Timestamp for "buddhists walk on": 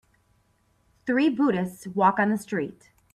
1.29-2.31